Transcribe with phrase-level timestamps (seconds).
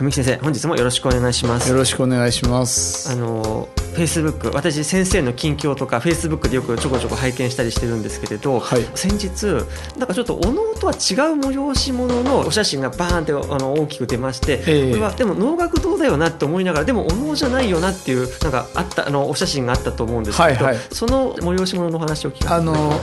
[0.00, 1.68] 文木先生本日もよろしくお願いします。
[1.68, 3.12] よろしくお願いします。
[3.12, 9.44] あのフェイスブック私先生の近況とかフェイスブックでよくちょこちょこ拝見したりしてるんですけれど、はい、先日
[9.98, 10.98] なんかちょっとお能とは違う
[11.38, 22.98] 催し物のお写真がバーンってあの大きく出まして、えー、これはでも能楽堂だよなって思いながらでもお能じゃないよなっていうなんかあったあのお写真があったと思うんですけど、はいはい、その催し物の話を聞かせてあの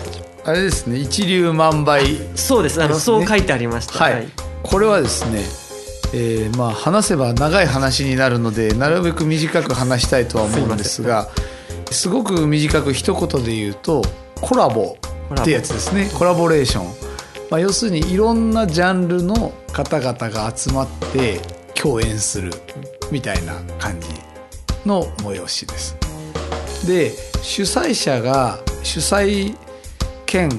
[0.46, 2.82] あれですね一粒万倍、そうです。
[2.82, 4.28] あの、そう書いてありました、はい、
[4.64, 5.67] これはですね
[6.14, 11.30] えー、まあ話せば長い話になるのでなるべく短く話したいとは思うんですが
[11.92, 14.02] すごく短く一言で言うと
[14.42, 14.98] コラボ
[15.36, 16.10] ってやつですね。
[16.18, 16.48] コラボ。
[16.48, 16.86] レーション、
[17.50, 21.40] まあ、要するにいろんなジャンルの方々が集まって
[21.76, 22.52] 共演する
[23.12, 24.08] みたいな感じ
[24.86, 25.98] の催しです。
[26.88, 27.12] で
[27.42, 29.58] 主催者が主催
[30.26, 30.50] 兼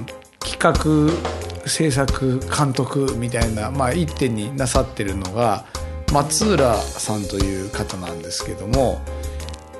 [0.40, 5.64] 企画制作監督みたいな、まあ、一点になさってるのが
[6.12, 9.00] 松浦さんという方なんですけども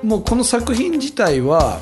[0.03, 1.81] もうこの作品自体は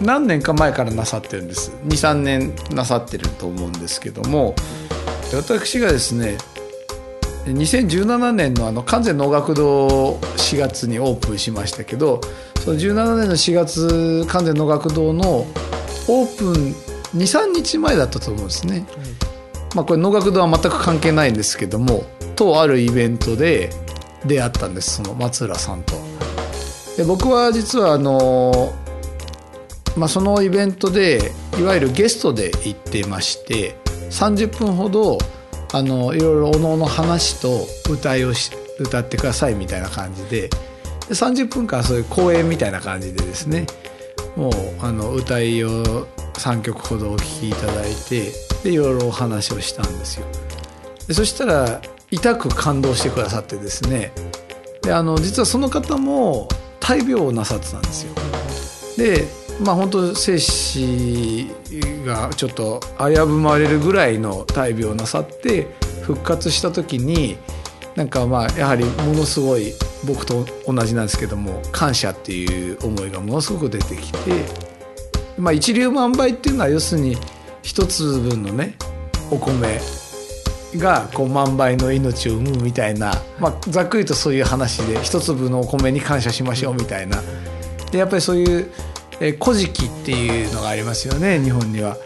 [0.00, 4.54] 何年か前からなさってるんです23年なさってると思うんですけども
[5.32, 6.38] 私がですね
[7.46, 12.20] 2017年のあの完全能楽堂4月にオープンしましたけど
[12.60, 15.46] その17年の4月完全能楽堂の
[16.08, 16.74] オープン
[17.18, 18.86] 23日前だったと思うんですね。
[19.74, 22.04] まあ、これ能楽堂は全く関係ないんですけども
[22.36, 23.70] とあるイベントで
[24.26, 25.94] 出会ったんですその松浦さんと。
[26.96, 28.74] で僕は実はあの、
[29.96, 33.76] まあ、そのイベントでいわゆるゲストで行ってまして
[34.10, 35.18] 30分ほど
[35.72, 40.48] あのいろいろおのおの話と歌いをし歌ってくださいみたいな感じでで
[41.10, 43.66] 30分間そういう公演みたいな感じでですね
[44.36, 48.32] もうあの歌いを3曲ほどお聴きいただいて
[48.62, 50.26] でいろいろお話をしたんですよ。
[51.06, 54.12] でそしたら痛く感動してくださってですね。
[54.82, 56.48] であの実はその方も
[56.80, 58.14] 大病をなさってたんですよ。
[58.96, 59.24] で
[59.60, 61.48] まあ本当生死
[62.04, 65.66] がちょっと危ぶまれるぐらいの大病をなさって
[66.02, 67.36] 復活した時に
[67.94, 69.72] なんかまあやはりものすごい
[70.04, 74.44] 僕と同じなんですけども感謝っていう思いがものすごく出てきて、
[75.42, 77.16] まあ、一粒万倍っていうのは要するに
[77.62, 78.76] 一粒分のね
[79.28, 79.80] お米
[80.76, 87.20] がこう万倍の命を生むみたいな、まあ、ざっくりとそういう話で一粒のお米に感謝しましょうみたいな
[87.90, 88.70] でやっぱりそういう
[89.18, 91.96] 「え古事記」っていうのがありますよね日本には。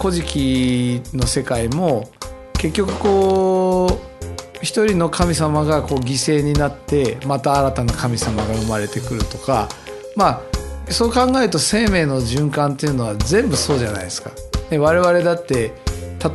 [0.00, 2.08] 古事記の世界も
[2.54, 9.68] 結局こう一人の神様がこう犠牲になってまた新たな神様が生まれてくるとか
[10.16, 10.55] まあ
[10.88, 14.30] そう考えると生命の循環っていうのは全部そうじゃないですか。
[14.70, 15.72] で我々だって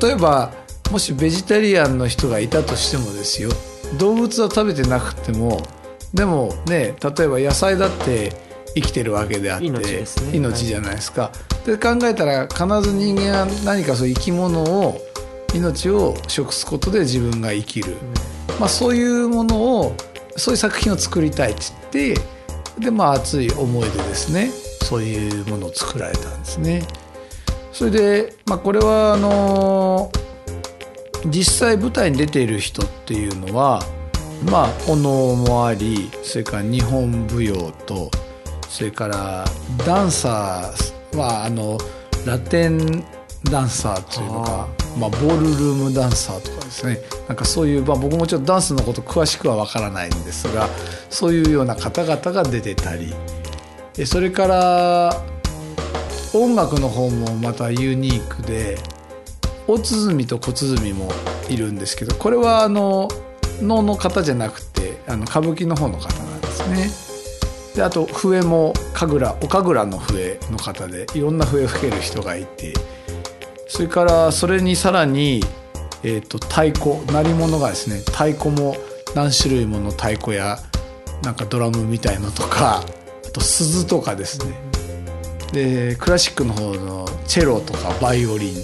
[0.01, 0.51] 例えば
[0.91, 3.49] もしベジタリアンの人がいたとしてもですよ
[3.97, 5.61] 動物は食べてなくても
[6.13, 8.33] でもね例えば野菜だって
[8.75, 10.05] 生きてるわけであって命、ね,、
[10.39, 11.23] 命じゃないですか。
[11.23, 11.31] は
[11.65, 14.97] い、で考えたら必ず人間は何かそう生き物を
[15.53, 17.95] 命を食すことで自分が生きる、う
[18.55, 19.95] ん、まあ、そういうものを
[20.37, 21.61] そういう作品を作りたいって
[21.91, 22.21] 言って
[22.79, 24.49] でまあ熱い思いでですね
[24.83, 26.87] そういうものを作られたんですね。
[27.71, 30.11] それで、まあ、これはあの
[31.25, 33.81] 実際舞台に出ている人っていうのは
[34.49, 38.09] まあお能もありそれから日本舞踊と
[38.67, 39.45] それから
[39.85, 41.77] ダンサーはあの
[42.25, 43.03] ラテン
[43.43, 46.99] ダンサーというのかまあ、ボールルームダンサーとかですね。
[47.27, 50.67] なんかそういう、まあ、僕もちょっとダンスのこと詳しくは分からないんですが
[51.09, 53.13] そういうような方々が出てたり。
[54.05, 55.23] それから
[56.33, 58.77] 音楽の方もまたユニークで
[59.67, 61.09] 大鼓と小鼓も
[61.49, 63.09] いるんですけどこれはあの
[63.61, 67.11] 能の方じゃなくてあの歌舞伎の方の方なんですね。
[67.75, 72.73] であと笛も神楽岡倉の笛の方でいろんな笛吹ける人がいて。
[73.71, 75.41] それからそれにさらに、
[76.03, 78.75] えーと、太鼓鳴り物がですね太鼓も
[79.15, 80.57] 何種類もの太鼓や
[81.23, 84.53] なんかドラムみたいのとかあと鈴とかですね。
[85.53, 88.55] でクラシックの方のチェロとかバイオリン。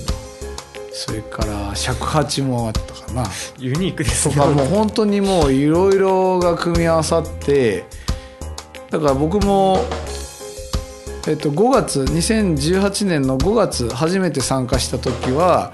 [0.92, 3.24] それから尺八もあったかな。
[3.57, 4.36] ユニークですね。
[4.36, 7.86] とかもう本当にもういろいろが組み合わさって
[8.89, 9.86] だから僕も
[11.27, 15.74] えっと、5月2018年の5月初めて参加した時は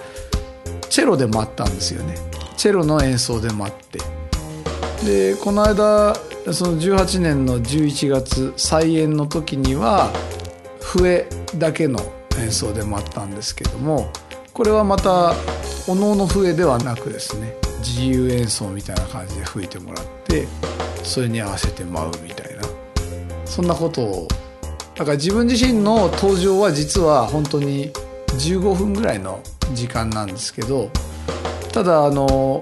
[0.90, 2.16] チェロでもあったんですよね。
[2.58, 4.00] チェロの演奏でもあって。
[5.06, 6.16] でこの間
[6.54, 10.12] その18年の11月再演の時には
[10.82, 11.28] 笛
[11.58, 12.00] だけの
[12.40, 14.12] 演奏でもあったんですけども
[14.54, 15.34] これはまた
[15.88, 20.48] おのおの笛ではなくですね自由演奏みたいな感じで吹いてもらって
[21.04, 22.64] それに合わせて舞うみたいな
[23.46, 24.28] そんなことを
[24.95, 27.92] だから自分自身の登場は実は本当に
[28.28, 29.42] 15分ぐらいの
[29.74, 30.90] 時間なんですけど
[31.72, 32.60] ただあの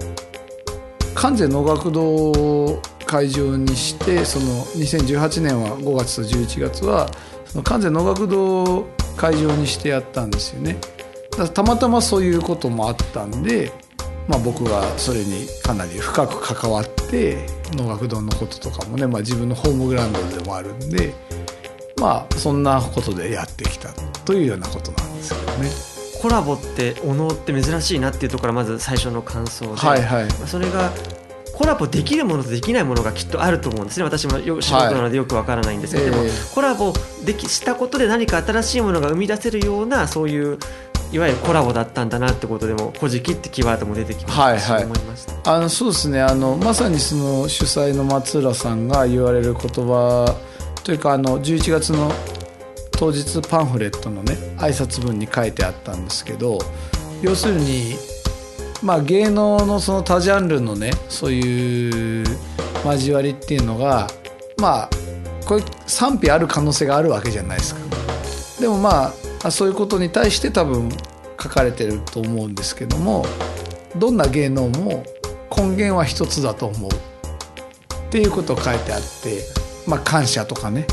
[1.14, 7.10] 関西能楽堂を会場にしてその2018年は5月と11月は
[7.44, 10.78] その関西能楽堂を会場にしてやったんですよね。
[11.54, 13.72] たまたまそういうこともあったんで、
[14.28, 21.12] まあ、僕がそれにかなり深く関わって能楽堂のこととかもね、まあ、自分のホームグラウンドでもあるんで。
[22.02, 23.90] まあそんなことでやってきた
[24.24, 25.70] というようなことなんですけどね。
[26.20, 30.92] コラボってお能って珍しいなっていうところがまず最初の感想で、はいはい、それが
[31.52, 36.92] コラボできるものとできないものがきっとあると思うんですね私も素人なのでよくわからないんですけど、はい、でも、コラボ
[37.24, 40.58] できしたことで何か新しいものが生み出せるようなそういう
[41.12, 44.86] いわゆるコラボだったんだなってことでも「古事記」ってキーワードも出てきましたはいはい、
[45.44, 46.22] あのそうですね。
[46.22, 50.34] あのまさにその主催の松浦さんが言われる言葉
[50.84, 52.10] というかあの11月の
[52.90, 56.58] 当日パンフレットのね挨拶文に書いてあったんですけど
[57.22, 57.94] 要するに
[58.82, 62.24] まあ芸能のその多ジャンルのねそういう
[62.84, 64.08] 交わりっていうのが
[64.58, 64.90] まあ
[65.46, 67.80] これ賛否ある可能性があるわけじゃないですか。
[68.60, 69.12] でもま
[69.42, 70.88] あそういうことに対して多分
[71.40, 73.26] 書かれてると思うんですけども
[73.96, 75.04] どんな芸能も
[75.56, 80.86] 根源は一つだと思うっていうことを書いてあってまあ、感謝とかね、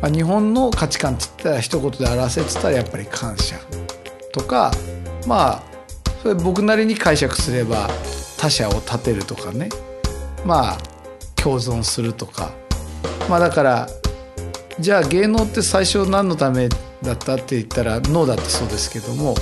[0.00, 3.56] まあ、日本の価値観って言ったら一言で表せって言ったらやっぱり感謝
[4.32, 4.72] とか
[5.26, 5.62] まあ
[6.22, 7.88] それ僕なりに解釈すれば
[8.38, 9.68] 他者を立てるとかね。
[10.44, 10.78] まあ
[11.36, 12.52] 共存するとか。
[13.28, 13.88] まあだから
[14.80, 16.68] じゃあ芸能って最初何のため
[17.02, 19.34] だったって言ったら脳だってそうですけども。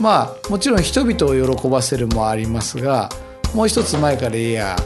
[0.00, 3.10] まあもちろん人々を喜ばせるもありますが
[3.54, 4.76] もう一つ前から言えや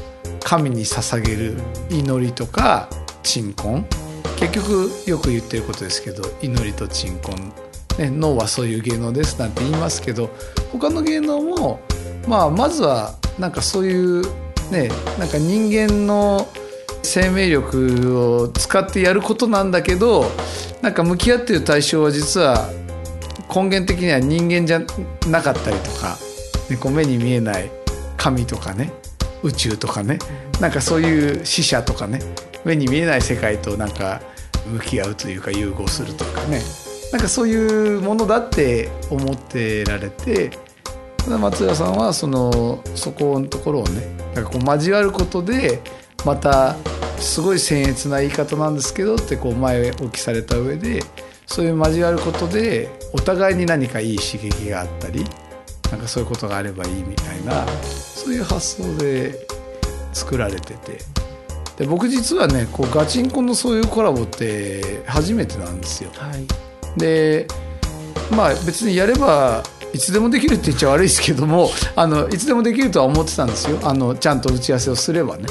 [0.43, 1.57] 神に捧げる
[1.89, 2.89] 祈りとか
[3.25, 3.85] 鎮魂？
[4.39, 7.41] 結局よく言ってることですけど祈りと鎮魂、
[7.99, 10.31] ね、脳はそういう芸能ですなんて言いますけど
[10.73, 11.81] 他の芸能も、
[12.29, 14.23] まあ、まずはなんかそういう
[14.71, 14.89] ね
[15.19, 16.47] なんか人間の
[17.03, 20.25] 生命力を使ってやることなんだけど
[20.83, 22.69] なんか向き合ってる対象は実は
[23.55, 24.81] 根源的には人間じゃ
[25.29, 26.17] なかったりとか、
[26.69, 27.71] ね、こう目に見えない
[28.17, 28.93] 神とかね。
[29.45, 30.19] 宇宙とかね。
[30.61, 32.21] なんかそういう死者とかね。
[32.65, 34.21] 目に見えない世界となんか
[34.67, 36.61] 向き合うというか融合するというかね。
[37.13, 40.51] なんかそういうものだって思ってられて
[41.29, 44.03] 松浦さんはそのそこのところをね
[44.35, 45.81] なんかこう交わることで
[46.25, 46.75] また
[47.19, 51.03] すごい僭越な言い方なんですけどってこう前置きされた上で
[51.47, 55.25] そういう交わることでお互いに何かいい刺激があったり
[55.95, 59.47] なんかそういうことがあればいいみたいなそういう発想で
[60.13, 60.99] 作られてて。
[61.77, 66.11] で僕実はねこうガチンコのそういうコラボって初めてなんですよ。
[66.15, 66.47] はい、
[66.97, 67.49] で
[68.31, 75.47] まあ別にやればいつでもできるって言っちゃ悪いですけども あのいつでもできるとは思ってたんですよあのちゃんと打ち合わせをすればね。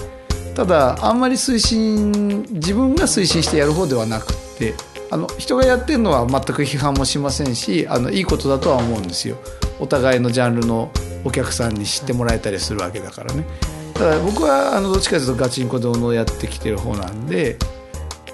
[0.55, 4.75] ただあんまり推進自分が推進してやる方ではなくって
[5.13, 9.37] あの人がやってるのは全く批判もしませんしあのいいことだとは思うんですよ。
[9.79, 10.91] お互いのジャンルの
[11.23, 13.45] お客さんに知ってもらえたりするわけだからね。
[13.93, 17.57] ただ僕はあのどっちかというとガチンコでをやってきてる方なんで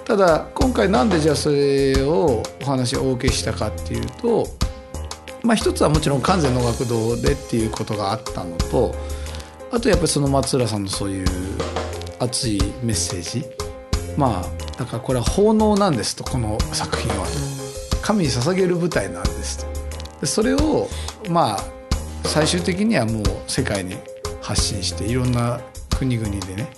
[0.06, 4.46] ただ今回なんでじゃあそれをお話をお受けしたかっていうと
[5.42, 8.94] まあ一つはもちろん完全の学童でっていうことがあったのと
[9.70, 11.26] あとやっぱりその松浦さんのそういう
[12.18, 13.59] 熱いメッセージ
[14.20, 17.26] まあだからこれは奉納なんですとこの作品は。
[18.02, 19.64] 神に捧げる舞台なんです
[20.20, 20.26] と。
[20.26, 20.88] それを
[21.30, 21.58] まあ
[22.24, 23.96] 最終的にはもう世界に
[24.42, 25.60] 発信していろんな
[25.98, 26.68] 国々でね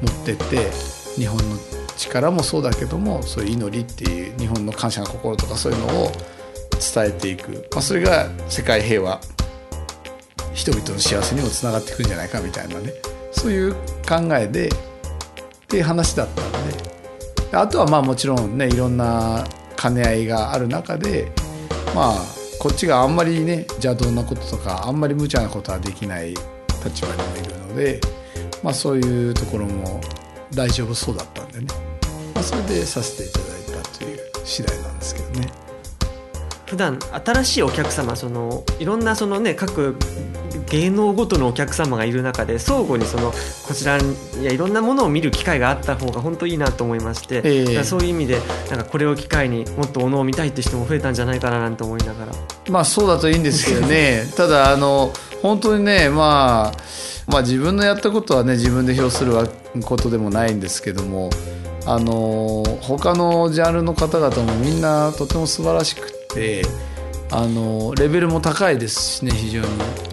[0.00, 0.70] 持ってって
[1.16, 1.56] 日本の
[1.96, 6.12] 力もそうだけどもそういう祈りっていう日本の感謝の心とかそういうのを
[6.94, 9.20] 伝えていく、まあ、それが世界平和
[10.54, 12.92] 人々の幸せにもつながっていくんじゃないかみたいなね。
[13.32, 13.74] そういう
[14.08, 14.70] 考えでっ
[15.66, 16.51] ていう話だったん
[17.52, 19.44] あとはまあもちろんねいろんな
[19.76, 21.30] 兼ね合いがある中で
[21.94, 22.14] まあ
[22.58, 26.30] こっちがあんまりね邪道なこととかあんまり無茶なことはできない
[26.84, 28.00] 立場にもいるので、
[28.62, 30.00] まあ、そういうところも
[30.54, 31.66] 大丈夫そうだったんでね、
[32.34, 35.50] まあ、それでさせていただいたという次第なんですけどね。
[36.66, 39.94] 普段新しいお客様そのいろんなそのね各
[40.72, 44.00] 芸能ごとのお客様がいる中で相互にそのこちらい
[44.42, 52.32] やいろんなものを見る機会があった方が本当いいなと思いまして、えー、そういう意味でなんかこれを機会にもっとおのを見たいって人も増えたんじゃないかななんて思いながら。
[52.70, 54.26] まあそうだといいんですけどね。
[54.34, 55.12] ただあの
[55.42, 56.78] 本当にねまあ
[57.30, 59.34] まあ自分のやったことはね自分で評する
[59.84, 61.28] ことでもないんですけども
[61.84, 66.62] あの他のジャンルの方々もみんなとても素晴らしくて
[67.32, 69.66] あのレベルも高いですしね非常に。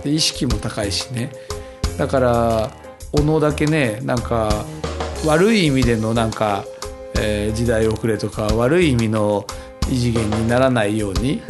[0.03, 1.31] で意識も高いしね。
[1.97, 2.71] だから
[3.11, 4.65] おのだけねなんか
[5.25, 6.63] 悪い意味でのなんか、
[7.19, 9.45] えー、時代遅れとか悪い意味の
[9.91, 11.41] 異次元にならないように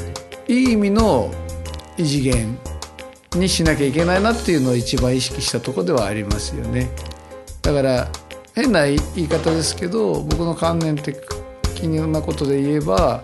[0.47, 1.31] いい意味の
[1.97, 2.57] 異次元
[3.35, 6.89] にしなきゃいけないなっていうのを一番意識したとこではありますよね。
[7.61, 8.07] だから
[8.55, 11.17] 変な言い方ですけど僕の観念的
[11.83, 13.23] なことで言えば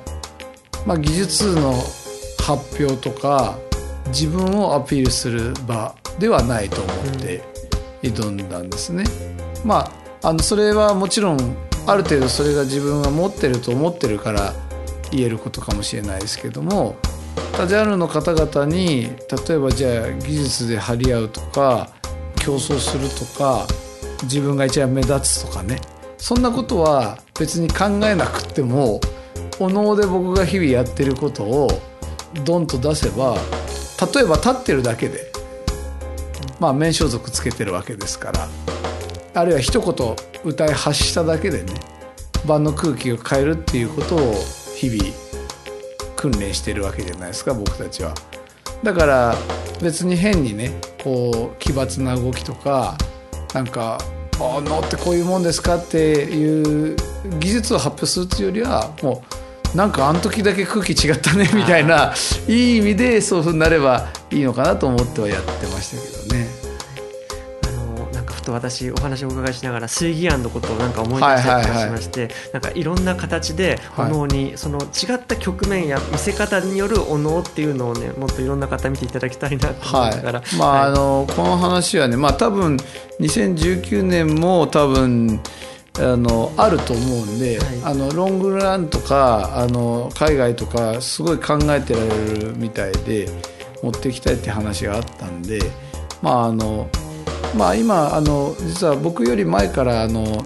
[0.85, 1.73] まあ、技術の
[2.45, 3.57] 発表とか
[4.09, 7.41] 自分をアピールする場ではないと思って
[8.03, 9.03] 挑んだんですね。
[9.63, 14.53] まあ、あのそれはもちろんある程度それが自分が持ってると思ってるから
[15.09, 16.95] 言えることかもしれないですけども
[17.53, 19.09] 他ジャンルの方々に
[19.47, 21.89] 例えばじゃあ技術で張り合うとか
[22.35, 23.65] 競争するとか
[24.23, 25.79] 自分が一番目立つとかね
[26.17, 28.99] そんなことは別に考えなくても
[29.59, 31.67] お能で僕が日々やってることを
[32.43, 33.37] ドンと出せば
[34.13, 35.31] 例えば立ってるだけで
[36.59, 38.47] まあ面装束つけてるわけですから
[39.33, 41.73] あるいは一言歌い発しただけでね
[42.45, 44.33] 場の空気を変えるっていうことを
[44.75, 45.03] 日々
[46.15, 48.13] 訓練してるわけじゃないですか僕たちは。
[48.83, 49.35] だから
[49.81, 50.71] 別に変にね
[51.03, 52.97] こう奇抜な動きとか
[53.53, 53.97] なんか
[54.39, 56.95] 「あ能ってこういうもんですか?」っていう
[57.39, 59.35] 技術を発表するっていうよりはもう
[59.73, 62.13] なんかあの時だけ空気違ったねみたいな
[62.47, 66.47] いい意味でそういうふうになればいいのかなと思ってはやってましたけどね。
[67.67, 82.77] あのなんかふと私お話をお伺いしながら水義案のことをなんか思い出したりしまして、なんかいろんな形でお能にその違った局面や見せ方によるお能っていうのをねもっといろんな方見ていただきたいなと思いながら、はい、まあ、はい、あのこの話はねまあ多分
[83.19, 85.41] 2019年も多分
[85.97, 93.29] あのあると思うんで、はい、あのロングランとかあの海外とかすごい考えてられるみたいで
[93.81, 95.59] 持っていきたいって話があったんで
[96.21, 96.89] まああの
[97.57, 100.45] まあ今あの実は僕より前からあの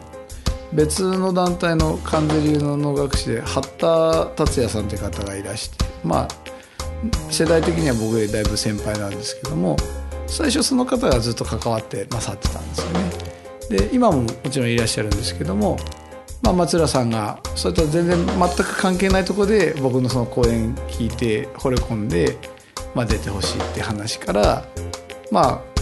[0.72, 6.28] 別の団体の関税流の能楽師で八田達也さんという方がいらしてまあ
[7.32, 9.78] 世代的には僕よりだいぶ先輩なんですけども
[10.28, 13.19] 最初その方がずっと関わってなさってたんですよね。
[13.70, 15.78] で今ももちろんいらっしゃるんですけども、
[16.42, 22.38] まあ、松浦さんがそれと全然全く関係ないとこで僕のその講演聞いて惚れ込んで、
[22.96, 24.66] まあ、出てほしいって話から
[25.32, 25.80] まあ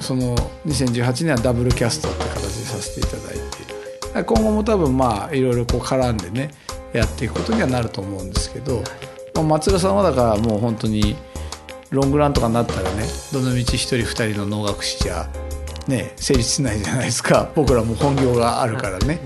[0.00, 0.36] その
[0.66, 6.50] 2018年はダブルキャストって形でさせていただいて今後も多分まあいろいろこう絡んでね
[6.92, 8.82] やっていくことにはなると思うんですけど、
[9.34, 11.16] まあ、松浦さんはだからもう本当に
[11.90, 15.28] ロングランとかになったらねどのみち1人2人の能楽師じゃ
[15.88, 17.48] ね成立しないじゃないですか。
[17.54, 19.20] 僕らも本業があるからね。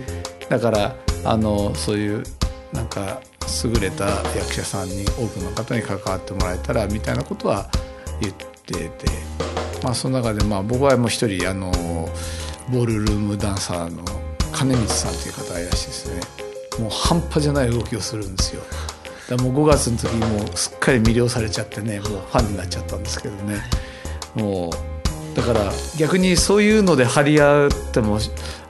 [0.48, 2.22] だからあのそういう
[2.72, 3.20] なんか
[3.64, 7.68] 優れた役者さんに多くの方に関わってもらえたらみたいなことは
[8.20, 8.32] 言っ
[8.66, 8.90] てて。
[9.82, 11.70] まあその中でまあ僕はもう一人あの
[12.68, 14.04] ボールルームダンサーの
[14.52, 16.20] 金光さんという方がいらしてですね。
[16.78, 18.62] もう半端じゃない動きをするんですよ。
[19.28, 23.62] だもう5月の時もうすっかり魅了されちゃってねもうファンになっちゃったんですけどね。
[24.34, 24.89] もう
[25.34, 28.18] だから逆にそういうので張り合っても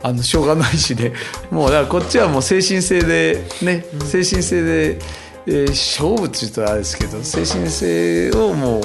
[0.03, 1.13] あのしょうがないしね
[1.51, 4.99] もうだからこっちはもう精神性でね、精神性で、
[5.47, 8.83] えー、勝負って言ったらあれですけど精神性をもう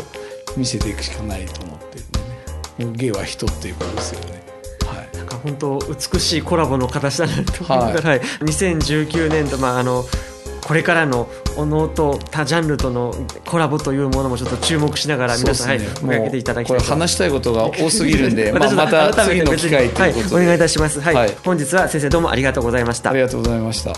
[0.57, 2.85] 見せていくしかないと思ってるんでね。
[2.85, 4.43] もう芸は人っていうことですよね。
[4.85, 10.05] はい、なんか本当美しいコラボの形だなと思ったら、はい、2019年度、まあ、あの
[10.65, 13.13] これからのおのと他ジャンルとの
[13.45, 23.11] コラボというものもちょっと注目しながら皆さん、ね、はい、かけていただきたいと話したいことが多すぎるんでまあ、また次の機会ということで、はい、お願いいたします、はい、はい、本日は先生どうもありがとうございました。
[23.11, 23.93] ありがとうございました。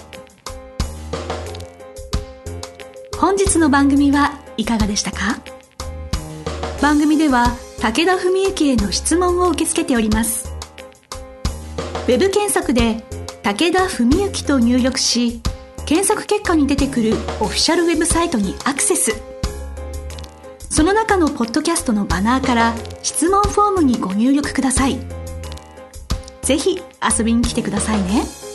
[3.17, 5.39] 本日の番組はいかがでしたか？
[6.81, 10.53] 番組では武田文幸への質問を受け付けております。
[12.07, 13.03] ウェブ検索で
[13.41, 15.41] 「武田文幸」と入力し
[15.87, 19.23] 検索結果に出てくるオフィシャルウェブサイトにアクセス
[20.69, 24.99] その中のポッドキャストのバナーから質問フォームにご入力ください
[26.41, 28.46] ぜひ遊びに来てくださいね。